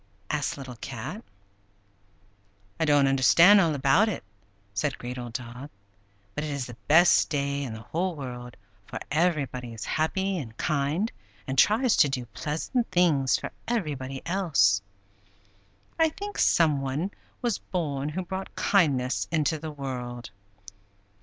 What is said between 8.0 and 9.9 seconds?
year, for everybody is